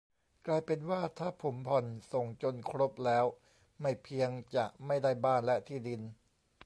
[0.47, 3.25] กลายเป็นว่าถ้าผมผ่อนส่งจนครบแล้ว
[3.81, 6.01] ไม่เพียงจะไม่ได้บ้านและที่ดิน